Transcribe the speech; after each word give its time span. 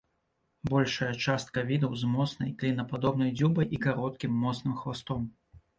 Большая 0.69 1.09
частка 1.25 1.65
відаў 1.69 1.93
з 2.05 2.09
моцнай, 2.15 2.49
клінападобнай 2.63 3.31
дзюбай 3.39 3.73
і 3.79 3.83
кароткім, 3.89 4.31
моцным 4.47 4.73
хвастом. 4.83 5.33